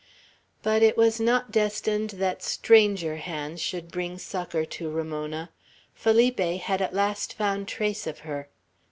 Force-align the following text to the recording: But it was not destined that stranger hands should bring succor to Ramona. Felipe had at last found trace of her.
But 0.63 0.81
it 0.81 0.97
was 0.97 1.19
not 1.19 1.51
destined 1.51 2.09
that 2.17 2.41
stranger 2.41 3.17
hands 3.17 3.61
should 3.61 3.91
bring 3.91 4.17
succor 4.17 4.65
to 4.65 4.89
Ramona. 4.89 5.51
Felipe 5.93 6.39
had 6.39 6.81
at 6.81 6.95
last 6.95 7.35
found 7.35 7.67
trace 7.67 8.07
of 8.07 8.21
her. 8.21 8.49